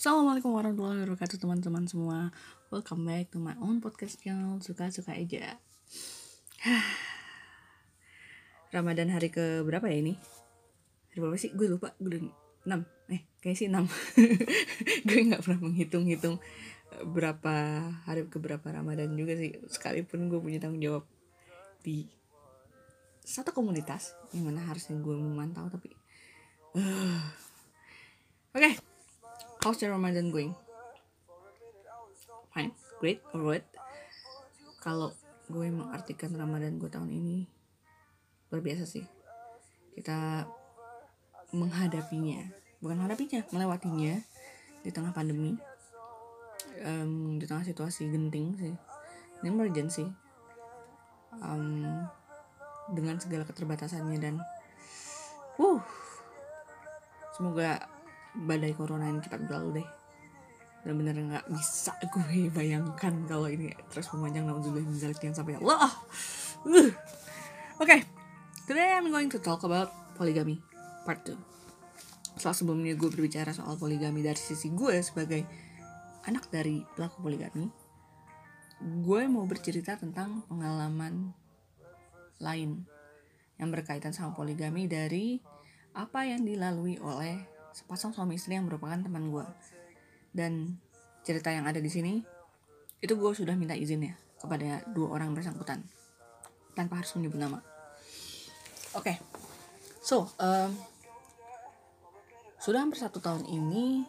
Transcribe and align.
Assalamualaikum 0.00 0.56
warahmatullahi 0.56 1.04
wabarakatuh 1.04 1.36
teman-teman 1.44 1.84
semua 1.84 2.32
Welcome 2.72 3.04
back 3.04 3.36
to 3.36 3.36
my 3.36 3.52
own 3.60 3.84
podcast 3.84 4.16
channel 4.24 4.56
Suka-suka 4.64 5.12
aja 5.12 5.60
Ramadan 8.72 9.12
hari 9.12 9.28
ke 9.28 9.60
berapa 9.60 9.84
ya 9.92 10.00
ini? 10.00 10.16
Hari 11.12 11.20
berapa 11.20 11.36
sih? 11.36 11.52
Gue 11.52 11.68
lupa 11.68 11.92
Gue 12.00 12.16
udah 12.16 12.22
6 12.80 13.12
Eh 13.12 13.28
kayaknya 13.44 13.58
sih 13.60 13.68
6 13.68 13.76
Gue 15.04 15.20
gak 15.36 15.44
pernah 15.44 15.68
menghitung-hitung 15.68 16.40
Berapa 17.04 17.84
hari 18.08 18.24
ke 18.24 18.40
berapa 18.40 18.64
Ramadan 18.72 19.12
juga 19.20 19.36
sih 19.36 19.52
Sekalipun 19.68 20.32
gue 20.32 20.40
punya 20.40 20.64
tanggung 20.64 20.80
jawab 20.80 21.04
Di 21.84 22.08
Satu 23.20 23.52
komunitas 23.52 24.16
Yang 24.32 24.48
mana 24.48 24.64
harusnya 24.64 24.96
gue 24.96 25.12
memantau 25.12 25.68
Tapi 25.68 25.92
uh, 26.80 27.20
Oke 28.56 28.64
okay. 28.64 28.89
How's 29.70 29.86
your 29.86 29.94
Ramadan 29.94 30.34
going? 30.34 30.50
Fine, 32.50 32.74
great, 32.98 33.22
alright. 33.30 33.62
Kalau 34.82 35.14
gue 35.46 35.70
mengartikan 35.70 36.34
Ramadan 36.34 36.74
gue 36.74 36.90
tahun 36.90 37.06
ini 37.06 37.46
luar 38.50 38.66
biasa 38.66 38.82
sih. 38.82 39.06
Kita 39.94 40.42
menghadapinya, 41.54 42.50
bukan 42.82 42.98
menghadapinya, 42.98 43.46
melewatinya 43.54 44.18
di 44.82 44.90
tengah 44.90 45.14
pandemi, 45.14 45.54
um, 46.82 47.38
di 47.38 47.46
tengah 47.46 47.62
situasi 47.62 48.10
genting 48.10 48.58
sih, 48.58 48.74
ini 48.74 49.46
emergency, 49.46 50.02
um, 51.38 52.10
dengan 52.90 53.22
segala 53.22 53.46
keterbatasannya 53.46 54.18
dan, 54.18 54.34
uh, 55.62 55.78
semoga 57.38 57.99
badai 58.34 58.72
corona 58.74 59.10
ini 59.10 59.20
cepat 59.22 59.40
berlalu 59.46 59.82
deh 59.82 59.88
benar-benar 60.80 61.14
nggak 61.18 61.46
bisa 61.52 61.92
gue 62.08 62.48
bayangkan 62.56 63.14
kalau 63.28 63.48
ini 63.50 63.74
terus 63.92 64.08
memanjang 64.16 64.48
naudzubillah 64.48 64.86
min 64.88 64.96
yang 64.96 65.36
sampai 65.36 65.60
Allah 65.60 65.78
uh. 65.84 65.90
oke 66.64 66.92
okay. 67.76 68.00
today 68.64 68.96
I'm 68.96 69.12
going 69.12 69.28
to 69.28 69.38
talk 69.42 69.60
about 69.66 69.92
polygamy 70.16 70.62
part 71.04 71.20
2 71.26 71.36
setelah 72.40 72.56
sebelumnya 72.56 72.96
gue 72.96 73.10
berbicara 73.12 73.52
soal 73.52 73.76
poligami 73.76 74.24
dari 74.24 74.40
sisi 74.40 74.72
gue 74.72 75.04
sebagai 75.04 75.44
anak 76.24 76.48
dari 76.48 76.80
pelaku 76.96 77.20
poligami 77.20 77.68
gue 78.80 79.22
mau 79.28 79.44
bercerita 79.44 80.00
tentang 80.00 80.40
pengalaman 80.48 81.36
lain 82.40 82.80
yang 83.60 83.68
berkaitan 83.68 84.16
sama 84.16 84.32
poligami 84.32 84.88
dari 84.88 85.36
apa 85.92 86.24
yang 86.24 86.48
dilalui 86.48 86.96
oleh 87.04 87.59
sepasang 87.72 88.10
suami 88.10 88.36
istri 88.36 88.58
yang 88.58 88.66
merupakan 88.66 88.98
teman 88.98 89.30
gue 89.30 89.46
dan 90.34 90.78
cerita 91.22 91.50
yang 91.52 91.66
ada 91.66 91.78
di 91.78 91.90
sini 91.90 92.22
itu 93.00 93.12
gue 93.16 93.32
sudah 93.32 93.56
minta 93.56 93.72
izin 93.72 94.12
ya 94.12 94.14
kepada 94.40 94.84
dua 94.92 95.20
orang 95.20 95.36
bersangkutan. 95.36 95.84
Tanpa 96.72 97.00
harus 97.00 97.12
menyebut 97.16 97.40
nama. 97.40 97.60
Oke. 98.96 99.14
Okay. 99.14 99.16
so 100.00 100.24
um, 100.40 100.72
sudah 102.56 102.82
hampir 102.82 102.98
satu 102.98 103.20
tahun 103.20 103.44
ini 103.46 104.04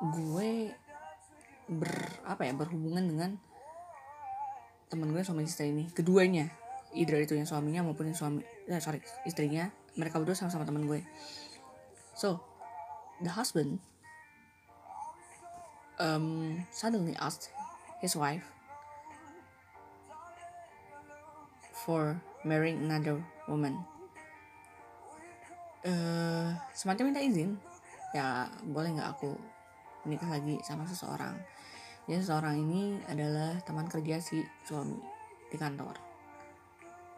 gue 0.00 0.72
ber 1.66 1.92
apa 2.24 2.46
ya 2.46 2.52
berhubungan 2.56 3.04
dengan 3.04 3.30
teman 4.88 5.12
gue 5.12 5.22
suami 5.24 5.44
istri 5.44 5.72
ini. 5.72 5.88
Keduanya 5.92 6.48
either 6.96 7.20
itu 7.20 7.36
yang 7.36 7.44
suaminya 7.44 7.84
maupun 7.84 8.12
yang 8.12 8.16
suami 8.16 8.40
eh, 8.68 8.80
sorry 8.80 9.04
istrinya 9.28 9.68
mereka 9.96 10.20
berdua 10.20 10.36
sama-sama 10.36 10.64
teman 10.64 10.88
gue. 10.88 11.04
So 12.16 12.55
the 13.20 13.32
husband 13.32 13.80
um, 15.98 16.64
suddenly 16.70 17.16
asked 17.16 17.50
his 18.00 18.16
wife 18.16 18.44
for 21.72 22.20
marrying 22.44 22.82
another 22.84 23.22
woman. 23.48 23.78
Uh, 25.86 26.50
semacam 26.74 27.14
minta 27.14 27.22
izin, 27.22 27.54
ya 28.10 28.50
boleh 28.66 28.98
nggak 28.98 29.10
aku 29.16 29.38
menikah 30.02 30.26
lagi 30.26 30.58
sama 30.66 30.82
seseorang. 30.84 31.38
Jadi 32.10 32.22
seseorang 32.22 32.58
ini 32.58 32.98
adalah 33.06 33.58
teman 33.62 33.86
kerja 33.86 34.18
si 34.18 34.42
suami 34.66 34.98
di 35.46 35.56
kantor. 35.58 35.94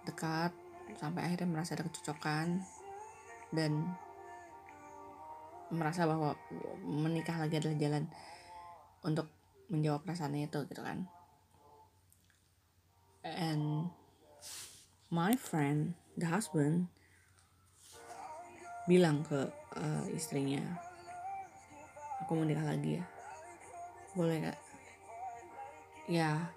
Dekat 0.04 0.52
sampai 0.96 1.28
akhirnya 1.28 1.48
merasa 1.48 1.76
ada 1.76 1.84
kecocokan 1.84 2.60
dan 3.52 3.84
merasa 5.68 6.08
bahwa 6.08 6.32
menikah 6.84 7.36
lagi 7.36 7.60
adalah 7.60 7.76
jalan 7.76 8.04
untuk 9.04 9.28
menjawab 9.68 10.04
perasaannya 10.04 10.48
itu 10.48 10.60
gitu 10.68 10.80
kan. 10.80 11.04
And 13.24 13.92
my 15.12 15.36
friend 15.36 15.92
the 16.16 16.28
husband 16.28 16.88
bilang 18.88 19.20
ke 19.28 19.52
uh, 19.76 20.04
istrinya 20.16 20.64
aku 22.24 22.32
mau 22.32 22.48
nikah 22.48 22.64
lagi 22.64 23.00
ya. 23.00 23.04
Boleh 24.16 24.48
gak 24.48 24.58
ya 26.08 26.48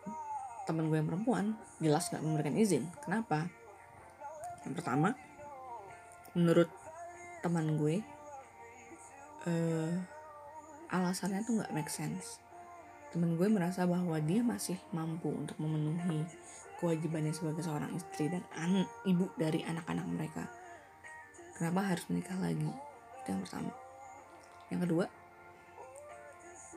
teman 0.63 0.87
gue 0.87 0.95
yang 0.95 1.11
perempuan 1.11 1.59
jelas 1.83 2.07
gak 2.07 2.23
memberikan 2.23 2.55
izin. 2.55 2.87
Kenapa? 3.03 3.51
Yang 4.63 4.73
pertama 4.79 5.11
menurut 6.31 6.71
teman 7.43 7.75
gue 7.75 7.99
uh, 9.47 9.93
alasannya 10.91 11.41
tuh 11.47 11.61
nggak 11.61 11.73
make 11.73 11.91
sense. 11.91 12.43
Temen 13.11 13.35
gue 13.35 13.47
merasa 13.51 13.83
bahwa 13.87 14.15
dia 14.23 14.43
masih 14.43 14.79
mampu 14.95 15.31
untuk 15.31 15.59
memenuhi 15.59 16.23
kewajibannya 16.79 17.35
sebagai 17.35 17.63
seorang 17.63 17.91
istri 17.95 18.31
dan 18.31 18.43
an 18.55 18.87
ibu 19.07 19.31
dari 19.35 19.63
anak-anak 19.67 20.07
mereka. 20.07 20.43
Kenapa 21.55 21.93
harus 21.93 22.07
menikah 22.07 22.39
lagi? 22.39 22.71
Itu 23.21 23.27
yang 23.27 23.41
pertama. 23.43 23.71
Yang 24.71 24.81
kedua 24.87 25.05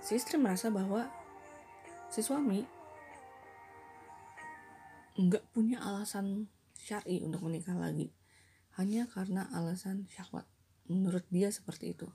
si 0.05 0.21
istri 0.21 0.37
merasa 0.37 0.69
bahwa 0.69 1.09
si 2.13 2.21
suami 2.21 2.61
nggak 5.15 5.55
punya 5.55 5.81
alasan 5.81 6.51
syari 6.75 7.23
untuk 7.23 7.47
menikah 7.47 7.79
lagi. 7.79 8.11
Hanya 8.75 9.07
karena 9.07 9.47
alasan 9.55 10.11
syahwat. 10.11 10.51
Menurut 10.91 11.25
dia 11.31 11.49
seperti 11.49 11.95
itu 11.95 12.11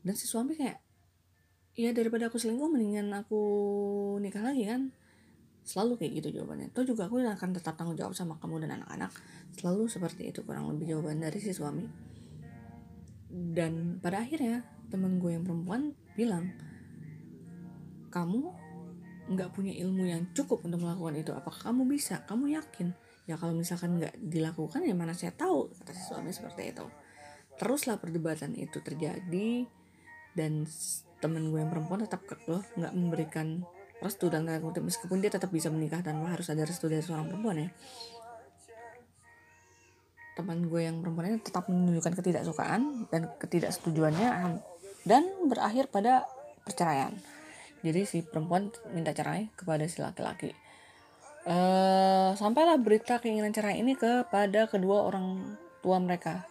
dan 0.00 0.14
si 0.16 0.24
suami 0.24 0.56
kayak 0.56 0.80
ya 1.78 1.90
daripada 1.96 2.28
aku 2.28 2.36
selingkuh 2.36 2.68
mendingan 2.68 3.12
aku 3.14 3.40
nikah 4.20 4.44
lagi 4.44 4.68
kan? 4.68 4.92
Selalu 5.64 6.00
kayak 6.00 6.12
gitu 6.24 6.28
jawabannya. 6.40 6.72
Toh 6.72 6.84
juga 6.84 7.06
aku 7.06 7.20
akan 7.20 7.50
tetap 7.56 7.76
tanggung 7.76 7.96
jawab 7.96 8.16
sama 8.16 8.40
kamu 8.40 8.64
dan 8.64 8.80
anak-anak. 8.80 9.12
Selalu 9.54 9.86
seperti 9.86 10.32
itu 10.32 10.40
kurang 10.42 10.72
lebih 10.72 10.96
jawaban 10.96 11.20
dari 11.20 11.38
si 11.38 11.52
suami. 11.52 11.84
Dan 13.30 14.02
pada 14.02 14.24
akhirnya 14.24 14.66
temen 14.90 15.22
gue 15.22 15.30
yang 15.30 15.46
perempuan 15.46 15.94
bilang 16.18 16.50
kamu 18.10 18.50
nggak 19.30 19.54
punya 19.54 19.70
ilmu 19.78 20.02
yang 20.10 20.26
cukup 20.34 20.66
untuk 20.66 20.82
melakukan 20.82 21.14
itu. 21.22 21.30
Apakah 21.30 21.70
kamu 21.70 21.86
bisa? 21.86 22.26
Kamu 22.26 22.50
yakin? 22.50 22.90
Ya 23.30 23.38
kalau 23.38 23.54
misalkan 23.54 24.02
nggak 24.02 24.18
dilakukan 24.18 24.82
ya 24.82 24.96
mana 24.96 25.14
saya 25.14 25.30
tahu 25.30 25.70
kata 25.70 25.94
si 25.94 26.02
suami 26.02 26.34
seperti 26.34 26.74
itu. 26.74 26.82
Teruslah 27.54 28.02
perdebatan 28.02 28.58
itu 28.58 28.82
terjadi 28.82 29.68
dan 30.34 30.66
temen 31.20 31.52
gue 31.52 31.60
yang 31.60 31.70
perempuan 31.70 32.00
tetap 32.02 32.24
kekeh 32.24 32.64
nggak 32.80 32.92
memberikan 32.96 33.62
restu 34.00 34.32
dan 34.32 34.48
tanda 34.48 34.58
kutip. 34.58 34.82
Meskipun 34.82 35.20
dia 35.20 35.30
tetap 35.30 35.52
bisa 35.52 35.68
menikah 35.68 36.00
tanpa 36.00 36.32
harus 36.32 36.48
ada 36.48 36.64
restu 36.64 36.88
dari 36.88 37.04
seorang 37.04 37.28
perempuan 37.28 37.56
ya. 37.60 37.68
Teman 40.34 40.66
gue 40.72 40.80
yang 40.80 41.04
perempuan 41.04 41.36
ini 41.36 41.38
tetap 41.44 41.68
menunjukkan 41.68 42.16
ketidaksukaan 42.16 43.12
dan 43.12 43.28
ketidaksetujuannya 43.36 44.28
dan 45.04 45.22
berakhir 45.46 45.92
pada 45.92 46.24
perceraian. 46.64 47.12
Jadi 47.80 48.00
si 48.04 48.18
perempuan 48.24 48.72
minta 48.92 49.12
cerai 49.12 49.48
kepada 49.56 49.84
si 49.88 50.00
laki-laki. 50.00 50.52
Uh, 51.40 52.36
sampailah 52.36 52.76
berita 52.76 53.16
keinginan 53.16 53.48
cerai 53.48 53.80
ini 53.80 53.96
kepada 53.96 54.68
kedua 54.68 55.08
orang 55.08 55.56
tua 55.80 55.96
mereka 55.96 56.44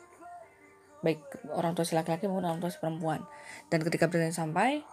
baik 0.99 1.19
orang 1.55 1.75
tua 1.75 1.87
si 1.87 1.95
laki-laki 1.95 2.27
maupun 2.27 2.45
orang 2.47 2.59
tua 2.59 2.71
si 2.71 2.79
perempuan. 2.79 3.23
Dan 3.71 3.83
ketika 3.83 4.11
berita 4.11 4.31
sampai 4.35 4.83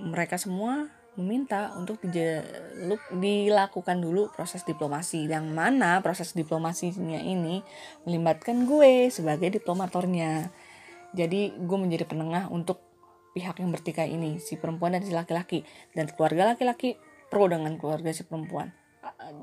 mereka 0.00 0.36
semua 0.40 0.88
meminta 1.12 1.76
untuk 1.76 2.00
dijaluk, 2.00 3.00
dilakukan 3.20 4.00
dulu 4.00 4.32
proses 4.32 4.64
diplomasi. 4.64 5.28
Yang 5.28 5.52
mana 5.52 6.00
proses 6.00 6.32
diplomasinya 6.32 7.20
ini 7.20 7.60
melibatkan 8.08 8.64
gue 8.64 9.12
sebagai 9.12 9.52
diplomatornya. 9.60 10.48
Jadi 11.12 11.52
gue 11.52 11.78
menjadi 11.78 12.08
penengah 12.08 12.48
untuk 12.48 12.80
pihak 13.36 13.60
yang 13.60 13.72
bertikai 13.72 14.12
ini 14.12 14.40
si 14.40 14.56
perempuan 14.56 14.96
dan 14.96 15.04
si 15.04 15.12
laki-laki. 15.12 15.64
Dan 15.92 16.08
keluarga 16.16 16.56
laki-laki 16.56 16.96
pro 17.28 17.44
dengan 17.48 17.76
keluarga 17.76 18.08
si 18.12 18.24
perempuan. 18.24 18.72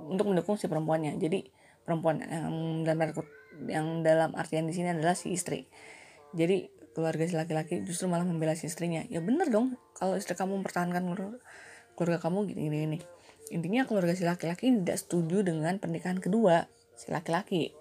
Untuk 0.09 0.33
mendukung 0.33 0.57
si 0.57 0.65
perempuannya. 0.65 1.21
Jadi 1.21 1.45
perempuan 1.85 2.21
yang 2.25 2.81
dalam 2.81 3.13
yang 3.67 4.05
dalam 4.05 4.35
artian 4.37 4.69
di 4.69 4.73
sini 4.73 4.93
adalah 4.93 5.17
si 5.17 5.33
istri. 5.33 5.65
Jadi 6.33 6.69
keluarga 6.93 7.23
si 7.25 7.35
laki-laki 7.37 7.81
justru 7.85 8.11
malah 8.11 8.25
membela 8.25 8.53
si 8.53 8.69
istrinya. 8.69 9.05
Ya 9.07 9.23
bener 9.23 9.49
dong 9.49 9.79
kalau 9.97 10.15
istri 10.19 10.35
kamu 10.37 10.61
mempertahankan 10.61 11.03
keluarga 11.97 12.19
kamu 12.19 12.47
gini 12.47 12.61
gini, 12.69 12.77
gini. 12.85 12.99
intinya 13.49 13.81
keluarga 13.89 14.13
si 14.13 14.23
laki-laki 14.23 14.69
tidak 14.69 15.01
setuju 15.01 15.41
dengan 15.41 15.81
pernikahan 15.81 16.21
kedua 16.21 16.69
si 16.93 17.09
laki-laki. 17.09 17.73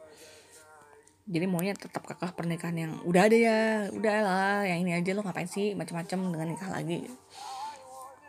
Jadi 1.28 1.44
maunya 1.44 1.76
tetap 1.76 2.08
kakak 2.08 2.32
pernikahan 2.32 2.72
yang 2.72 2.92
udah 3.04 3.28
ada 3.28 3.36
ya 3.36 3.58
udah 3.92 4.16
lah 4.24 4.60
yang 4.64 4.80
ini 4.80 4.96
aja 4.96 5.12
lo 5.12 5.20
ngapain 5.20 5.44
sih 5.44 5.76
macam-macam 5.76 6.32
dengan 6.32 6.46
nikah 6.56 6.70
lagi? 6.72 7.04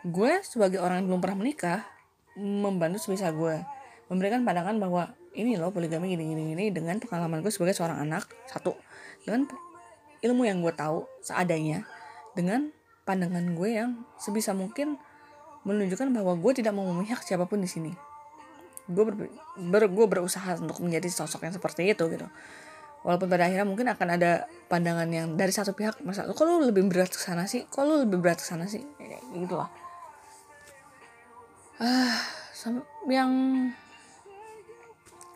Gue 0.04 0.44
sebagai 0.44 0.84
orang 0.84 1.00
yang 1.00 1.16
belum 1.16 1.20
pernah 1.24 1.38
menikah 1.40 1.80
membantu 2.36 3.00
sebisa 3.00 3.32
gue 3.32 3.79
memberikan 4.10 4.42
pandangan 4.42 4.76
bahwa 4.82 5.14
ini 5.38 5.54
loh 5.54 5.70
poligami 5.70 6.12
gini 6.12 6.34
gini 6.34 6.42
gini 6.52 6.64
dengan 6.74 6.98
pengalaman 6.98 7.40
gue 7.40 7.52
sebagai 7.54 7.78
seorang 7.78 8.02
anak 8.02 8.26
satu. 8.50 8.74
Dengan 9.22 9.46
ilmu 10.20 10.42
yang 10.44 10.60
gue 10.60 10.74
tahu 10.74 11.06
seadanya 11.22 11.86
dengan 12.34 12.74
pandangan 13.06 13.54
gue 13.54 13.70
yang 13.70 13.90
sebisa 14.18 14.52
mungkin 14.52 14.98
menunjukkan 15.62 16.10
bahwa 16.10 16.34
gue 16.36 16.52
tidak 16.58 16.74
mau 16.74 16.84
memihak 16.90 17.22
siapa 17.22 17.46
pun 17.46 17.62
di 17.62 17.70
sini. 17.70 17.94
Gue 18.90 19.06
ber, 19.06 19.14
ber, 19.54 19.82
gue 19.86 20.06
berusaha 20.10 20.58
untuk 20.58 20.82
menjadi 20.82 21.06
sosok 21.06 21.46
yang 21.46 21.54
seperti 21.54 21.86
itu 21.94 22.04
gitu. 22.10 22.26
Walaupun 23.00 23.32
pada 23.32 23.48
akhirnya 23.48 23.64
mungkin 23.64 23.88
akan 23.88 24.08
ada 24.20 24.44
pandangan 24.68 25.08
yang 25.08 25.32
dari 25.38 25.54
satu 25.54 25.72
pihak 25.72 26.04
masa 26.04 26.28
kok 26.28 26.44
lu 26.44 26.60
lebih 26.60 26.84
berat 26.90 27.08
ke 27.08 27.22
sana 27.22 27.48
sih? 27.48 27.64
Kok 27.64 27.82
lu 27.86 27.94
lebih 28.04 28.20
berat 28.20 28.42
ke 28.42 28.46
sana 28.50 28.68
sih? 28.68 28.84
Gitu 29.32 29.54
lah. 29.56 29.70
Ah 31.80 32.40
yang 33.08 33.32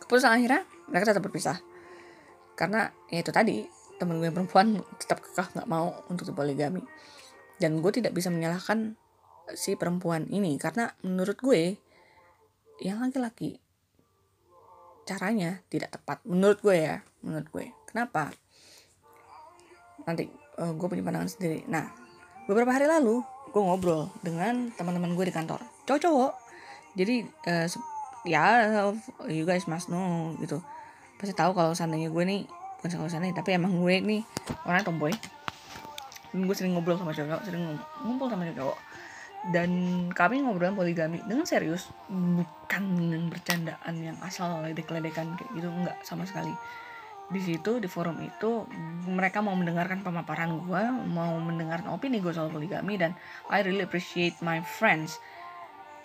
keputusan 0.05 0.37
akhirnya 0.37 0.63
mereka 0.89 1.11
tetap 1.11 1.25
berpisah. 1.25 1.59
Karena 2.55 2.93
ya 3.11 3.25
itu 3.25 3.33
tadi 3.35 3.65
temen 3.97 4.21
gue 4.21 4.31
perempuan 4.31 4.85
tetap 5.01 5.25
kekeh 5.25 5.57
nggak 5.57 5.69
mau 5.71 6.05
untuk 6.11 6.29
dipoligami 6.29 6.83
dan 7.63 7.79
gue 7.79 7.93
tidak 7.95 8.11
bisa 8.13 8.29
menyalahkan 8.29 8.95
si 9.57 9.75
perempuan 9.75 10.29
ini. 10.29 10.61
Karena 10.61 10.93
menurut 11.03 11.41
gue 11.41 11.81
yang 12.83 13.01
laki-laki 13.01 13.59
caranya 15.05 15.61
tidak 15.69 15.95
tepat. 15.95 16.21
Menurut 16.29 16.61
gue 16.61 16.77
ya 16.77 17.01
menurut 17.25 17.49
gue. 17.53 17.67
Kenapa? 17.89 18.33
Nanti 20.05 20.29
uh, 20.61 20.73
gue 20.77 20.87
punya 20.89 21.05
pandangan 21.05 21.31
sendiri. 21.31 21.65
Nah 21.69 21.89
beberapa 22.45 22.73
hari 22.77 22.85
lalu 22.85 23.25
gue 23.55 23.63
ngobrol 23.63 24.11
dengan 24.21 24.73
teman-teman 24.75 25.15
gue 25.15 25.25
di 25.31 25.35
kantor. 25.35 25.61
Cowok-cowok. 25.87 26.33
Jadi 26.95 27.27
uh, 27.51 27.67
ya 28.25 28.89
you 29.29 29.45
guys 29.45 29.69
must 29.69 29.93
know 29.93 30.33
gitu. 30.41 30.59
Pasti 31.21 31.37
tahu 31.37 31.53
kalau 31.53 31.77
seandainya 31.77 32.09
gue 32.09 32.25
nih 32.25 32.41
bukan 32.81 33.05
kalau 33.05 33.11
seandainya 33.13 33.37
tapi 33.37 33.55
emang 33.55 33.79
gue 33.79 33.95
nih 34.01 34.21
orang 34.65 34.85
tomboy. 34.85 35.13
Gue 36.35 36.55
sering 36.57 36.75
ngobrol 36.75 36.99
sama 36.99 37.15
cowok 37.15 37.45
sering 37.47 37.79
ngumpul 38.03 38.27
sama 38.33 38.49
cowok. 38.51 38.79
Dan 39.53 39.71
kami 40.17 40.41
ngobrol 40.41 40.73
poligami 40.73 41.21
dengan 41.29 41.45
serius 41.45 41.93
bukan 42.09 42.83
dengan 42.97 43.29
bercandaan 43.29 43.95
yang 44.01 44.17
asal 44.25 44.65
ledek-ledekan 44.65 45.37
kayak 45.37 45.51
gitu 45.53 45.69
enggak 45.69 46.01
sama 46.01 46.25
sekali. 46.25 46.51
Di 47.29 47.41
situ 47.41 47.77
di 47.77 47.89
forum 47.89 48.21
itu 48.25 48.65
mereka 49.05 49.45
mau 49.45 49.53
mendengarkan 49.53 50.01
pemaparan 50.01 50.65
gue 50.65 50.83
mau 51.13 51.37
mendengarkan 51.41 51.93
opini 51.93 52.25
gue 52.25 52.33
soal 52.33 52.49
poligami 52.49 52.97
dan 52.97 53.13
I 53.53 53.61
really 53.61 53.85
appreciate 53.85 54.41
my 54.41 54.65
friends 54.65 55.21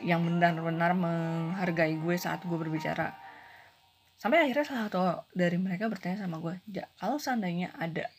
yang 0.03 0.23
benar-benar 0.23 0.95
menghargai 0.95 1.99
gue 1.99 2.15
saat 2.15 2.43
gue 2.43 2.57
berbicara. 2.57 3.15
Sampai 4.19 4.43
akhirnya 4.43 4.67
salah 4.67 4.83
satu 4.91 4.99
dari 5.31 5.55
mereka 5.55 5.87
bertanya 5.87 6.27
sama 6.27 6.43
gue 6.43 6.59
ja, 6.67 6.91
kalau 6.99 7.15
seandainya 7.15 7.71
ada 7.79 8.11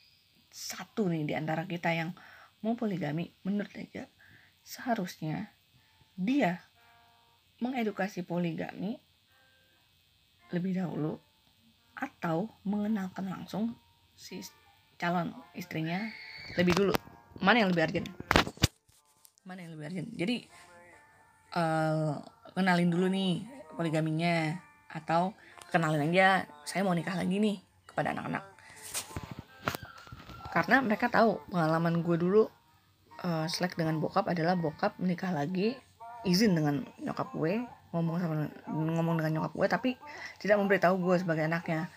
satu 0.48 1.12
nih 1.12 1.28
di 1.28 1.34
antara 1.36 1.68
kita 1.68 1.92
yang 1.92 2.16
mau 2.64 2.72
poligami 2.72 3.30
menurut 3.44 3.70
aja 3.76 4.08
seharusnya 4.64 5.52
dia 6.16 6.64
mengedukasi 7.60 8.24
poligami 8.24 8.96
lebih 10.50 10.80
dahulu 10.80 11.20
atau 11.94 12.48
mengenalkan 12.64 13.28
langsung 13.28 13.76
si 14.16 14.40
calon 14.96 15.32
istrinya 15.52 16.08
lebih 16.56 16.76
dulu? 16.76 16.94
Mana 17.44 17.64
yang 17.64 17.70
lebih 17.72 17.88
urgent? 17.88 18.08
Mana 19.44 19.64
yang 19.64 19.76
lebih 19.76 19.84
urgent? 19.92 20.08
Jadi 20.16 20.36
uh, 21.54 22.18
kenalin 22.54 22.90
dulu 22.90 23.06
nih 23.10 23.46
poligaminya 23.74 24.58
atau 24.90 25.32
kenalin 25.70 26.10
aja 26.10 26.44
saya 26.66 26.82
mau 26.82 26.94
nikah 26.94 27.14
lagi 27.14 27.38
nih 27.38 27.56
kepada 27.86 28.12
anak-anak. 28.14 28.44
Karena 30.50 30.82
mereka 30.82 31.06
tahu 31.06 31.38
pengalaman 31.46 32.02
gue 32.02 32.16
dulu 32.18 32.42
uh, 33.22 33.46
selek 33.46 33.78
dengan 33.78 34.02
bokap 34.02 34.26
adalah 34.26 34.58
bokap 34.58 34.98
menikah 34.98 35.30
lagi 35.30 35.78
izin 36.26 36.52
dengan 36.52 36.84
nyokap 37.00 37.32
gue 37.32 37.64
ngomong 37.90 38.16
sama 38.20 38.34
ngomong 38.70 39.18
dengan 39.18 39.40
nyokap 39.40 39.52
gue 39.56 39.66
tapi 39.66 39.90
tidak 40.38 40.60
memberitahu 40.60 40.94
gue 41.00 41.16
sebagai 41.22 41.48
anaknya 41.48 41.90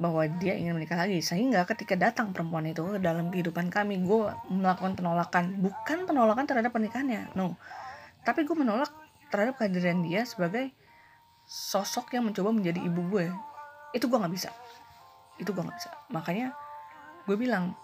bahwa 0.00 0.24
dia 0.40 0.56
ingin 0.56 0.72
menikah 0.72 0.96
lagi. 0.96 1.20
Sehingga 1.20 1.68
ketika 1.68 1.92
datang 1.92 2.32
perempuan 2.32 2.64
itu 2.64 2.80
ke 2.80 2.98
dalam 3.04 3.28
kehidupan 3.28 3.68
kami 3.68 4.00
gue 4.00 4.32
melakukan 4.48 4.96
penolakan. 4.96 5.60
Bukan 5.60 6.08
penolakan 6.08 6.48
terhadap 6.48 6.72
pernikahannya 6.72 7.36
no 7.36 7.60
tapi 8.26 8.44
gue 8.44 8.56
menolak 8.56 8.90
terhadap 9.30 9.56
kehadiran 9.58 10.02
dia 10.04 10.26
sebagai 10.26 10.72
sosok 11.46 12.14
yang 12.14 12.26
mencoba 12.26 12.54
menjadi 12.54 12.80
ibu 12.82 13.00
gue 13.10 13.26
itu 13.96 14.06
gue 14.06 14.18
nggak 14.18 14.34
bisa 14.34 14.50
itu 15.40 15.50
gue 15.50 15.62
nggak 15.62 15.78
bisa 15.78 15.90
makanya 16.12 16.54
gue 17.24 17.36
bilang 17.38 17.74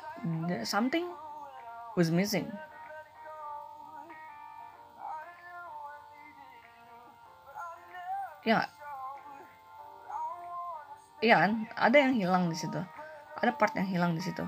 something 0.65 1.07
was 1.97 2.13
missing. 2.13 2.47
Ya 8.47 8.69
Iya 11.25 11.43
kan, 11.43 11.53
ada 11.75 11.97
yang 11.97 12.13
hilang 12.13 12.45
di 12.53 12.57
situ. 12.61 12.77
Ada 13.41 13.57
part 13.57 13.73
yang 13.73 13.89
hilang 13.89 14.13
di 14.13 14.23
situ. 14.23 14.45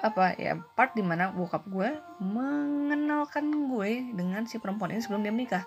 Apa 0.00 0.38
ya 0.40 0.56
part 0.78 0.96
di 0.96 1.04
mana 1.04 1.34
bokap 1.34 1.68
gue 1.68 1.92
mengenalkan 2.22 3.50
gue 3.68 4.16
dengan 4.16 4.48
si 4.48 4.56
perempuan 4.56 4.94
ini 4.94 5.04
sebelum 5.04 5.26
dia 5.26 5.34
menikah 5.34 5.64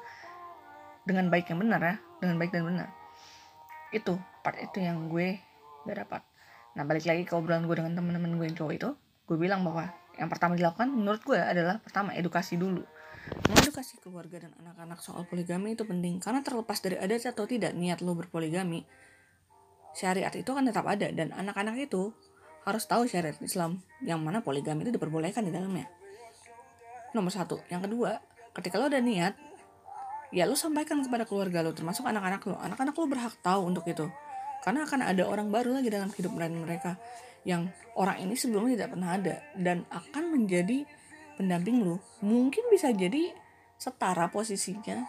dengan 1.06 1.30
baik 1.30 1.54
yang 1.54 1.62
benar 1.62 1.82
ya, 1.84 1.96
dengan 2.18 2.36
baik 2.42 2.50
dan 2.50 2.66
benar. 2.66 2.90
Itu 3.94 4.18
part 4.42 4.58
itu 4.58 4.82
yang 4.82 5.12
gue 5.12 5.38
gak 5.86 5.98
dapat. 6.02 6.22
Nah 6.74 6.84
balik 6.84 7.06
lagi 7.06 7.24
ke 7.24 7.38
obrolan 7.38 7.70
gue 7.70 7.78
dengan 7.78 7.94
teman-teman 7.94 8.36
gue 8.42 8.46
yang 8.50 8.58
cowok 8.58 8.74
itu, 8.74 8.90
gue 9.30 9.38
bilang 9.38 9.62
bahwa 9.62 9.94
yang 10.18 10.32
pertama 10.32 10.56
dilakukan 10.56 10.90
menurut 10.90 11.22
gue 11.22 11.38
adalah 11.40 11.78
pertama 11.84 12.16
edukasi 12.16 12.56
dulu 12.56 12.84
mengedukasi 13.50 13.98
keluarga 14.00 14.46
dan 14.46 14.54
anak-anak 14.62 15.02
soal 15.02 15.26
poligami 15.26 15.74
itu 15.74 15.84
penting 15.84 16.22
karena 16.22 16.46
terlepas 16.46 16.78
dari 16.80 16.98
ada 17.02 17.18
atau 17.18 17.46
tidak 17.50 17.74
niat 17.74 18.00
lo 18.06 18.14
berpoligami 18.14 18.86
syariat 19.98 20.32
itu 20.36 20.46
akan 20.46 20.70
tetap 20.70 20.86
ada 20.86 21.10
dan 21.10 21.34
anak-anak 21.34 21.90
itu 21.90 22.14
harus 22.66 22.84
tahu 22.90 23.06
syariat 23.06 23.38
Islam. 23.40 23.80
Yang 24.02 24.20
mana 24.20 24.42
poligami 24.42 24.84
itu 24.84 24.92
diperbolehkan 24.98 25.46
di 25.46 25.54
dalamnya. 25.54 25.86
Nomor 27.14 27.32
satu. 27.32 27.62
Yang 27.70 27.88
kedua 27.90 28.20
ketika 28.58 28.82
lo 28.82 28.90
ada 28.90 29.00
niat 29.00 29.38
ya 30.34 30.44
lo 30.50 30.58
sampaikan 30.58 31.00
kepada 31.06 31.24
keluarga 31.24 31.62
lo 31.62 31.72
termasuk 31.72 32.04
anak-anak 32.04 32.42
lo. 32.50 32.58
Anak-anak 32.60 32.96
lo 32.98 33.06
berhak 33.06 33.34
tahu 33.40 33.70
untuk 33.70 33.86
itu. 33.86 34.10
Karena 34.66 34.84
akan 34.84 35.06
ada 35.06 35.24
orang 35.30 35.54
baru 35.54 35.78
lagi 35.78 35.94
dalam 35.94 36.10
hidup 36.10 36.34
mereka 36.34 36.98
yang 37.46 37.70
orang 37.94 38.26
ini 38.26 38.34
sebelumnya 38.34 38.82
tidak 38.82 38.98
pernah 38.98 39.10
ada 39.14 39.36
dan 39.54 39.86
akan 39.94 40.34
menjadi 40.34 40.82
pendamping 41.38 41.86
lu 41.86 42.02
mungkin 42.26 42.66
bisa 42.74 42.90
jadi 42.90 43.38
setara 43.78 44.34
posisinya 44.34 45.06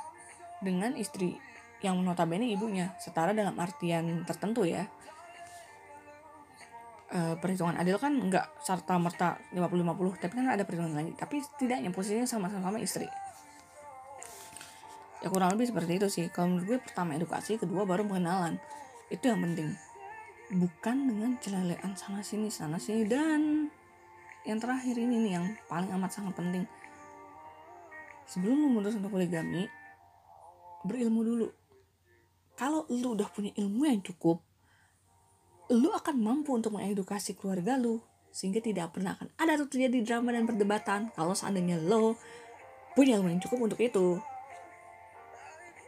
dengan 0.61 0.93
istri 1.01 1.41
yang 1.81 2.05
notabene 2.05 2.53
ibunya. 2.53 2.93
Setara 3.01 3.33
dalam 3.33 3.57
artian 3.57 4.29
tertentu 4.29 4.69
ya 4.69 4.85
e, 7.11 7.39
perhitungan 7.39 7.79
adil 7.79 7.97
kan 7.99 8.13
enggak 8.15 8.51
serta 8.63 8.99
merta 8.99 9.39
50-50 9.55 10.23
tapi 10.23 10.33
kan 10.35 10.47
ada 10.51 10.63
perhitungan 10.67 10.95
lagi. 10.95 11.13
Tapi 11.15 11.43
setidaknya 11.43 11.91
posisinya 11.95 12.27
sama-sama 12.27 12.79
istri. 12.79 13.07
Ya 15.25 15.33
kurang 15.33 15.57
lebih 15.57 15.73
seperti 15.73 15.93
itu 15.99 16.07
sih. 16.13 16.27
Kalau 16.31 16.55
menurut 16.55 16.67
gue 16.71 16.79
pertama 16.79 17.17
edukasi 17.19 17.59
kedua 17.59 17.89
baru 17.89 18.07
pengenalan. 18.07 18.61
Itu 19.11 19.33
yang 19.33 19.43
penting. 19.43 19.75
Bukan 20.55 20.97
dengan 21.11 21.35
celelean 21.43 21.93
sana 21.99 22.23
sini 22.23 22.53
sana 22.53 22.79
sini. 22.79 23.03
Dan 23.09 23.67
yang 24.47 24.63
terakhir 24.63 24.95
ini 24.95 25.27
nih 25.27 25.33
yang 25.41 25.47
paling 25.67 25.91
amat 25.99 26.15
sangat 26.15 26.39
penting. 26.39 26.63
Sebelum 28.31 28.71
memutus 28.71 28.95
untuk 28.95 29.11
poligami 29.15 29.67
berilmu 30.87 31.21
dulu. 31.27 31.49
Kalau 32.55 32.87
lu 32.89 33.19
udah 33.19 33.27
punya 33.35 33.51
ilmu 33.59 33.83
yang 33.91 34.01
cukup 34.07 34.46
lu 35.73 35.91
akan 35.91 36.17
mampu 36.23 36.55
untuk 36.55 36.79
mengedukasi 36.79 37.35
keluarga 37.35 37.75
lu 37.75 37.99
sehingga 38.31 38.63
tidak 38.63 38.95
pernah 38.95 39.19
akan 39.19 39.33
ada 39.41 39.59
terjadi 39.67 39.99
drama 40.05 40.31
dan 40.31 40.45
perdebatan 40.47 41.11
kalau 41.17 41.33
seandainya 41.33 41.81
lo 41.81 42.15
punya 42.95 43.19
ilmu 43.19 43.33
yang 43.33 43.43
cukup 43.43 43.73
untuk 43.73 43.81
itu. 43.83 44.21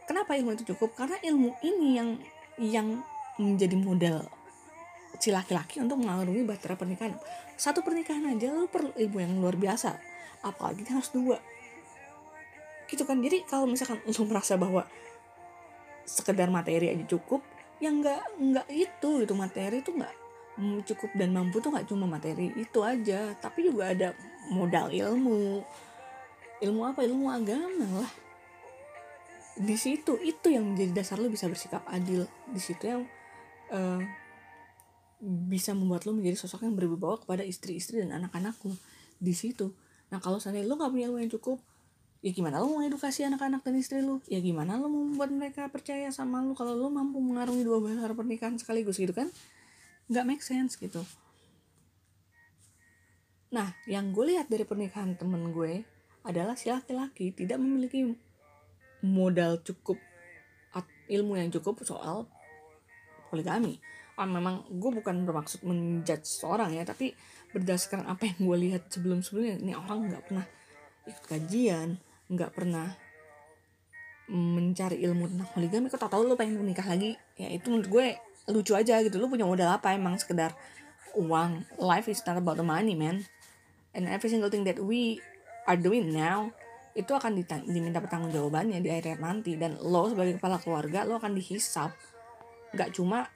Kenapa 0.09 0.33
ilmu 0.35 0.57
itu 0.57 0.73
cukup? 0.73 0.97
Karena 0.97 1.21
ilmu 1.21 1.53
ini 1.61 1.89
yang 1.95 2.09
yang 2.59 2.87
menjadi 3.39 3.77
modal 3.77 4.27
si 5.19 5.31
laki-laki 5.35 5.79
untuk 5.83 5.99
mengarungi 5.99 6.43
bahtera 6.43 6.75
pernikahan. 6.75 7.15
Satu 7.55 7.83
pernikahan 7.83 8.23
aja 8.33 8.51
lu 8.51 8.67
perlu 8.67 8.91
ilmu 8.95 9.17
yang 9.19 9.33
luar 9.39 9.55
biasa 9.55 9.95
apalagi 10.43 10.87
harus 10.89 11.11
dua. 11.11 11.37
Gitu 12.89 13.05
kan? 13.05 13.19
Jadi 13.21 13.45
kalau 13.45 13.69
misalkan 13.69 14.01
lu 14.03 14.23
merasa 14.25 14.57
bahwa 14.57 14.87
sekedar 16.07 16.49
materi 16.49 16.89
aja 16.89 17.05
cukup 17.05 17.45
yang 17.79 18.03
nggak 18.03 18.21
nggak 18.39 18.67
itu 18.71 19.09
itu 19.23 19.33
materi 19.35 19.79
itu 19.79 19.91
nggak 19.95 20.15
cukup 20.83 21.15
dan 21.15 21.31
mampu 21.31 21.63
tuh 21.63 21.71
nggak 21.71 21.87
cuma 21.87 22.03
materi 22.03 22.51
itu 22.59 22.83
aja 22.83 23.31
tapi 23.39 23.71
juga 23.71 23.95
ada 23.95 24.11
modal 24.51 24.91
ilmu. 24.91 25.63
Ilmu 26.59 26.81
apa? 26.83 27.07
Ilmu 27.07 27.25
agama 27.31 28.03
lah. 28.03 28.11
Di 29.55 29.75
situ 29.79 30.19
itu 30.19 30.51
yang 30.51 30.75
menjadi 30.75 30.91
dasar 31.03 31.23
lo 31.23 31.31
bisa 31.31 31.47
bersikap 31.47 31.87
adil. 31.87 32.27
Di 32.51 32.59
situ 32.59 32.83
yang 32.83 33.07
uh, 33.71 34.03
bisa 35.23 35.71
membuat 35.71 36.03
lo 36.03 36.11
menjadi 36.11 36.35
sosok 36.35 36.67
yang 36.67 36.75
berwibawa 36.75 37.19
kepada 37.19 37.47
istri-istri 37.47 38.03
dan 38.03 38.11
anak-anak 38.11 38.59
lo 38.67 38.75
di 39.19 39.31
situ. 39.31 39.71
Nah 40.11 40.19
kalau 40.19 40.43
seandainya 40.43 40.67
lo 40.67 40.75
nggak 40.75 40.91
punya 40.91 41.07
ilmu 41.07 41.19
yang 41.23 41.31
cukup 41.31 41.63
ya 42.19 42.35
gimana 42.35 42.59
lo 42.59 42.67
mau 42.67 42.83
edukasi 42.83 43.23
anak-anak 43.23 43.63
dan 43.63 43.79
istri 43.79 44.03
lo 44.03 44.19
ya 44.27 44.43
gimana 44.43 44.75
lo 44.75 44.91
mau 44.91 45.07
membuat 45.07 45.31
mereka 45.31 45.71
percaya 45.71 46.11
sama 46.11 46.43
lo 46.43 46.51
kalau 46.51 46.75
lo 46.75 46.91
mampu 46.91 47.23
mengarungi 47.23 47.63
dua 47.63 47.79
besar 47.79 48.11
pernikahan 48.11 48.59
sekaligus 48.59 48.99
gitu 48.99 49.15
kan? 49.15 49.31
Nggak 50.11 50.25
make 50.27 50.43
sense 50.43 50.75
gitu. 50.75 50.99
Nah 53.55 53.71
yang 53.87 54.11
gue 54.11 54.35
lihat 54.35 54.51
dari 54.51 54.67
pernikahan 54.67 55.15
temen 55.15 55.55
gue 55.55 55.87
adalah 56.27 56.59
si 56.59 56.67
laki-laki 56.67 57.31
tidak 57.31 57.57
memiliki 57.57 58.03
modal 58.99 59.63
cukup 59.63 59.95
ilmu 61.09 61.41
yang 61.41 61.49
cukup 61.49 61.81
soal 61.83 62.29
poligami. 63.33 63.81
Ah, 64.15 64.29
memang 64.29 64.67
gue 64.69 64.91
bukan 64.93 65.25
bermaksud 65.25 65.65
menjudge 65.65 66.27
seorang 66.27 66.75
ya, 66.75 66.85
tapi 66.85 67.15
berdasarkan 67.55 68.05
apa 68.05 68.29
yang 68.29 68.39
gue 68.45 68.57
lihat 68.69 68.91
sebelum-sebelumnya, 68.91 69.63
ini 69.63 69.73
orang 69.73 70.11
nggak 70.11 70.23
pernah 70.29 70.45
ikut 71.07 71.25
kajian, 71.25 71.97
nggak 72.29 72.53
pernah 72.53 72.93
mencari 74.29 75.01
ilmu 75.01 75.25
tentang 75.25 75.49
poligami. 75.51 75.89
Kok 75.89 75.99
tau 76.05 76.11
tau 76.13 76.21
lo 76.21 76.37
pengen 76.37 76.61
menikah 76.61 76.85
lagi? 76.85 77.17
Ya 77.35 77.49
itu 77.49 77.73
menurut 77.73 77.89
gue 77.89 78.05
lucu 78.53 78.77
aja 78.77 79.01
gitu. 79.01 79.17
Lo 79.17 79.25
punya 79.25 79.49
modal 79.49 79.73
apa 79.73 79.97
emang 79.97 80.15
sekedar 80.21 80.53
uang. 81.17 81.65
Life 81.81 82.07
is 82.07 82.21
not 82.23 82.37
about 82.37 82.61
the 82.61 82.65
money, 82.65 82.93
man. 82.93 83.25
And 83.97 84.05
every 84.05 84.29
single 84.29 84.53
thing 84.53 84.63
that 84.69 84.77
we 84.77 85.17
are 85.65 85.77
doing 85.77 86.13
now 86.13 86.53
itu 86.97 87.09
akan 87.13 87.37
diminta 87.69 88.01
pertanggungjawabannya 88.01 88.81
di 88.81 88.89
akhirat 88.89 89.21
nanti 89.21 89.55
dan 89.55 89.77
lo 89.77 90.09
sebagai 90.09 90.41
kepala 90.41 90.57
keluarga 90.57 91.05
lo 91.05 91.21
akan 91.21 91.37
dihisap 91.37 91.93
nggak 92.73 92.91
cuma 92.97 93.29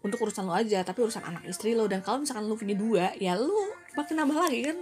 untuk 0.00 0.24
urusan 0.24 0.48
lo 0.48 0.56
aja 0.56 0.80
tapi 0.80 1.04
urusan 1.04 1.22
anak 1.22 1.44
istri 1.44 1.76
lo 1.76 1.84
dan 1.86 2.00
kalau 2.00 2.24
misalkan 2.24 2.48
lo 2.48 2.56
punya 2.56 2.74
dua 2.74 3.12
ya 3.20 3.36
lo 3.36 3.76
makin 3.94 4.16
nambah 4.16 4.36
lagi 4.36 4.58
kan 4.72 4.78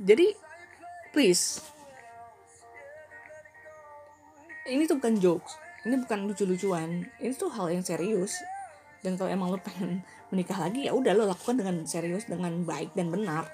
jadi 0.00 0.34
please 1.12 1.60
ini 4.66 4.86
tuh 4.86 4.98
bukan 4.98 5.18
jokes. 5.18 5.58
Ini 5.82 5.98
bukan 6.06 6.30
lucu-lucuan. 6.30 7.02
Ini 7.18 7.32
tuh 7.34 7.50
hal 7.50 7.74
yang 7.74 7.82
serius. 7.82 8.38
Dan 9.02 9.18
kalau 9.18 9.30
emang 9.34 9.50
lo 9.50 9.58
pengen 9.58 10.06
menikah 10.30 10.58
lagi 10.62 10.86
ya 10.86 10.94
udah 10.94 11.12
lo 11.14 11.26
lakukan 11.26 11.58
dengan 11.58 11.82
serius 11.82 12.30
dengan 12.30 12.62
baik 12.62 12.94
dan 12.94 13.10
benar. 13.10 13.50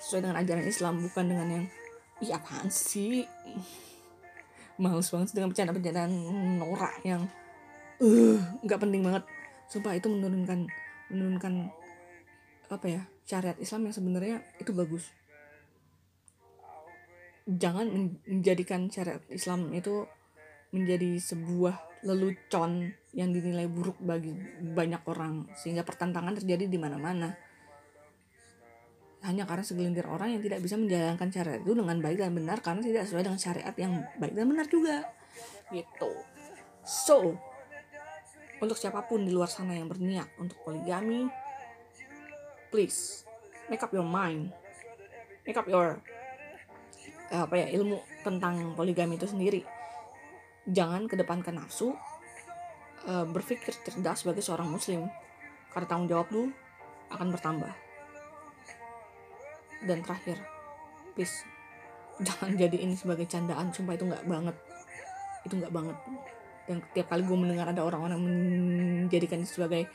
Sesuai 0.00 0.28
dengan 0.28 0.36
ajaran 0.40 0.64
Islam 0.68 0.94
bukan 1.00 1.24
dengan 1.28 1.46
yang 1.48 1.64
iya 2.20 2.36
apaan 2.36 2.68
sih? 2.68 3.24
Males 4.80 5.08
banget 5.12 5.36
dengan 5.36 5.52
bercanda-bercandaan 5.52 6.12
norak 6.56 6.94
yang 7.04 7.28
uh 8.00 8.40
nggak 8.64 8.80
penting 8.80 9.04
banget. 9.04 9.24
Sumpah 9.68 9.96
itu 9.96 10.08
menurunkan 10.08 10.68
menurunkan 11.12 11.68
apa 12.70 12.86
ya 12.86 13.02
syariat 13.28 13.58
Islam 13.60 13.88
yang 13.88 13.94
sebenarnya 13.96 14.36
itu 14.56 14.72
bagus. 14.72 15.12
Jangan 17.50 17.88
menjadikan 18.24 18.88
syariat 18.88 19.20
Islam 19.28 19.68
itu 19.74 20.06
menjadi 20.70 21.18
sebuah 21.18 22.06
lelucon 22.06 22.94
yang 23.10 23.34
dinilai 23.34 23.66
buruk 23.66 23.98
bagi 24.00 24.32
banyak 24.62 25.02
orang 25.04 25.50
sehingga 25.58 25.82
pertentangan 25.82 26.38
terjadi 26.38 26.70
di 26.70 26.78
mana-mana. 26.78 27.34
Hanya 29.20 29.44
karena 29.44 29.60
segelintir 29.66 30.08
orang 30.08 30.32
yang 30.32 30.40
tidak 30.40 30.64
bisa 30.64 30.80
menjalankan 30.80 31.28
syariat 31.28 31.60
itu 31.60 31.76
dengan 31.76 32.00
baik 32.00 32.18
dan 32.24 32.32
benar 32.32 32.58
karena 32.64 32.80
tidak 32.80 33.04
sesuai 33.04 33.24
dengan 33.28 33.40
syariat 33.40 33.74
yang 33.76 33.92
baik 34.16 34.32
dan 34.32 34.46
benar 34.48 34.66
juga. 34.70 34.96
Gitu. 35.68 36.10
So 36.86 37.36
untuk 38.62 38.78
siapa 38.80 39.04
pun 39.04 39.28
di 39.28 39.32
luar 39.34 39.50
sana 39.52 39.76
yang 39.76 39.88
berniat 39.92 40.36
untuk 40.40 40.56
poligami 40.64 41.28
please 42.72 43.26
make 43.68 43.82
up 43.82 43.92
your 43.92 44.06
mind. 44.06 44.54
Make 45.44 45.58
up 45.58 45.68
your 45.68 46.00
eh, 47.28 47.40
apa 47.42 47.54
ya 47.58 47.66
ilmu 47.76 48.00
tentang 48.24 48.72
poligami 48.72 49.20
itu 49.20 49.28
sendiri 49.28 49.79
jangan 50.70 51.10
kedepankan 51.10 51.58
nafsu 51.58 51.92
uh, 53.06 53.26
berpikir 53.26 53.74
cerdas 53.82 54.22
sebagai 54.22 54.42
seorang 54.42 54.70
muslim. 54.70 55.06
Karena 55.70 55.86
tanggung 55.86 56.10
jawab 56.10 56.28
lu 56.34 56.42
akan 57.10 57.28
bertambah. 57.30 57.72
Dan 59.86 60.02
terakhir 60.02 60.38
please 61.14 61.46
jangan 62.20 62.54
jadi 62.58 62.76
ini 62.80 62.94
sebagai 62.94 63.26
candaan. 63.26 63.70
Sumpah 63.74 63.94
itu 63.94 64.06
nggak 64.06 64.24
banget. 64.26 64.56
Itu 65.46 65.54
nggak 65.58 65.72
banget. 65.74 65.96
Dan 66.68 66.76
tiap 66.94 67.06
kali 67.10 67.22
gue 67.26 67.38
mendengar 67.38 67.66
ada 67.70 67.82
orang-orang 67.82 68.20
menjadikan 68.22 69.42
sebagai 69.42 69.90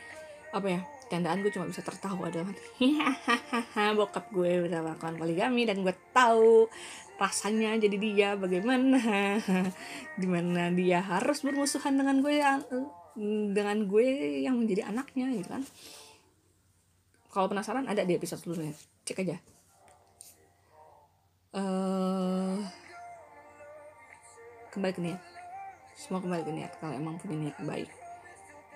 apa 0.55 0.67
ya? 0.71 0.81
Candaan 1.11 1.43
gue 1.43 1.51
cuma 1.51 1.67
bisa 1.67 1.83
tertawa 1.83 2.31
adalah 2.31 2.49
hahaha 2.79 3.93
bokap 3.93 4.31
gue 4.31 4.65
bisa 4.65 4.79
melakukan 4.79 5.19
poligami 5.19 5.67
dan 5.67 5.83
gue 5.83 5.93
tahu 6.15 6.71
rasanya 7.19 7.75
jadi 7.75 7.97
dia 7.99 8.29
bagaimana. 8.39 9.37
Di 10.21 10.27
mana 10.31 10.71
dia 10.71 11.03
harus 11.03 11.43
bermusuhan 11.43 11.99
dengan 11.99 12.23
gue 12.23 12.39
yang 12.39 12.63
dengan 13.51 13.83
gue 13.83 14.07
yang 14.47 14.55
menjadi 14.55 14.87
anaknya 14.87 15.35
gitu 15.35 15.49
kan. 15.51 15.63
Kalau 17.31 17.51
penasaran 17.51 17.91
ada 17.91 18.07
di 18.07 18.15
episode 18.15 18.39
sebelumnya. 18.39 18.71
Cek 19.03 19.27
aja. 19.27 19.35
Uh, 21.51 22.63
kembali 24.71 24.93
ke 24.95 25.01
niat. 25.03 25.21
Semua 25.99 26.23
kembali 26.23 26.47
ke 26.47 26.51
niat 26.55 26.71
kalau 26.79 26.95
emang 26.95 27.19
punya 27.19 27.35
niat 27.35 27.59
baik. 27.59 27.91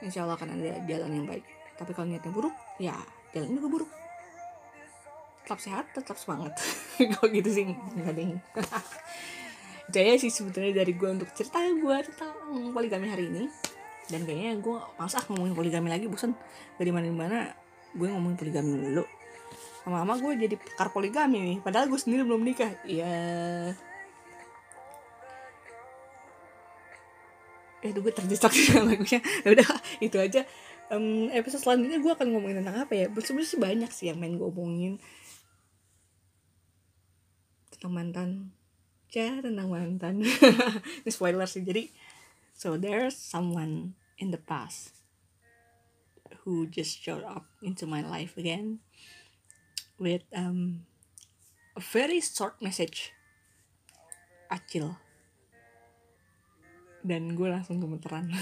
Insya 0.04 0.28
Allah 0.28 0.36
akan 0.36 0.60
ada 0.60 0.84
jalan 0.88 1.24
yang 1.24 1.28
baik 1.28 1.59
tapi 1.80 1.96
kalau 1.96 2.12
niatnya 2.12 2.36
buruk 2.36 2.52
ya 2.76 3.00
jalan 3.32 3.56
juga 3.56 3.68
buruk. 3.80 3.92
Tetap 5.48 5.60
sehat 5.64 5.86
tetap 5.96 6.20
semangat. 6.20 6.60
Kok 7.16 7.32
gitu 7.32 7.50
sih 7.50 7.64
nggak 7.72 8.14
ding 8.14 8.36
Jaya 9.94 10.14
sih 10.22 10.30
sebetulnya 10.30 10.86
dari 10.86 10.94
gue 10.94 11.10
untuk 11.10 11.32
cerita 11.34 11.58
gue 11.64 11.98
tentang 12.06 12.36
poligami 12.76 13.10
hari 13.10 13.32
ini. 13.32 13.50
Dan 14.12 14.28
kayaknya 14.28 14.62
gue 14.62 14.78
masa 15.00 15.24
ngomongin 15.32 15.56
poligami 15.58 15.90
lagi 15.90 16.06
bosan 16.06 16.38
dari 16.78 16.92
mana 16.94 17.10
mana 17.10 17.40
gue 17.96 18.06
ngomongin 18.06 18.38
poligami 18.38 18.70
dulu. 18.92 19.04
Lama-lama 19.88 20.14
gue 20.22 20.46
jadi 20.46 20.56
pakar 20.60 20.94
poligami 20.94 21.42
nih 21.42 21.58
padahal 21.64 21.90
gue 21.90 21.98
sendiri 21.98 22.22
belum 22.22 22.44
nikah. 22.46 22.70
Ya 22.86 23.10
eh 27.80 27.96
gue 27.96 28.12
terdistraksi 28.12 28.70
sama 28.70 28.94
lagunya. 28.94 29.24
Ya 29.48 29.50
udah 29.56 29.70
itu 30.04 30.18
aja 30.20 30.44
um, 30.90 31.30
episode 31.34 31.62
selanjutnya 31.62 32.02
gue 32.02 32.12
akan 32.12 32.28
ngomongin 32.34 32.62
tentang 32.62 32.86
apa 32.86 32.94
ya? 32.94 33.06
Sebenarnya 33.10 33.50
sih 33.50 33.62
banyak 33.62 33.92
sih 33.94 34.06
yang 34.10 34.18
main 34.18 34.36
gue 34.36 34.48
omongin. 34.48 34.98
Tentang 37.74 37.94
mantan. 37.94 38.30
Ya 39.10 39.42
tentang 39.42 39.70
mantan. 39.70 40.22
Ini 41.06 41.10
spoiler 41.10 41.50
sih 41.50 41.66
jadi 41.66 41.90
so 42.54 42.76
there's 42.76 43.16
someone 43.16 43.96
in 44.20 44.36
the 44.36 44.42
past 44.42 45.00
who 46.44 46.68
just 46.68 47.00
showed 47.00 47.24
up 47.24 47.48
into 47.64 47.88
my 47.88 48.04
life 48.04 48.36
again 48.36 48.84
with 50.00 50.24
um, 50.36 50.86
a 51.76 51.82
very 51.82 52.22
short 52.22 52.58
message. 52.62 53.14
Acil. 54.50 54.98
Dan 57.06 57.38
gue 57.38 57.48
langsung 57.48 57.78
gemeteran. 57.78 58.34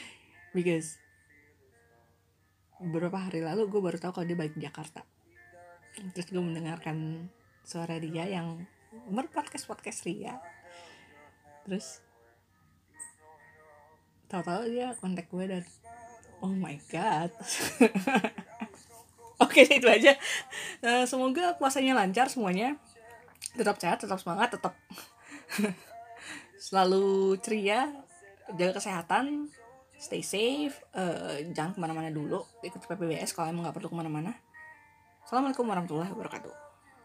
Because 0.56 0.96
beberapa 2.80 3.16
hari 3.16 3.40
lalu 3.40 3.68
gue 3.72 3.80
baru 3.80 3.96
tahu 3.96 4.20
kalau 4.20 4.26
dia 4.28 4.38
balik 4.38 4.54
di 4.56 4.64
Jakarta. 4.64 5.02
Terus 6.12 6.28
gue 6.28 6.42
mendengarkan 6.42 7.28
suara 7.64 7.96
dia 7.96 8.28
yang 8.28 8.60
berpodcast 9.08 9.64
podcast 9.64 10.04
Ria. 10.04 10.36
Terus 11.64 12.04
tahu-tahu 14.28 14.68
dia 14.68 14.92
kontak 15.00 15.26
gue 15.32 15.44
dan 15.48 15.64
oh 16.44 16.52
my 16.52 16.76
god. 16.92 17.32
Oke 19.44 19.64
itu 19.68 19.88
aja. 19.88 20.16
Uh, 20.84 21.04
semoga 21.08 21.56
puasanya 21.56 21.96
lancar 21.96 22.28
semuanya. 22.28 22.76
Tetap 23.56 23.80
sehat 23.80 24.04
tetap 24.04 24.20
semangat 24.20 24.52
tetap 24.52 24.76
selalu 26.66 27.40
ceria 27.40 27.88
jaga 28.52 28.78
kesehatan 28.80 29.48
stay 29.96 30.20
safe 30.20 30.76
uh, 30.92 31.40
jangan 31.56 31.72
ke 31.72 31.78
mana-mana 31.80 32.12
dulu 32.12 32.44
ikut 32.60 32.80
PPBS 32.80 33.32
kalau 33.32 33.48
emang 33.48 33.68
nggak 33.68 33.76
perlu 33.76 33.88
ke 33.92 33.96
mana-mana. 33.96 34.32
Assalamualaikum 35.26 35.66
warahmatullahi 35.66 36.12
wabarakatuh 36.14 36.65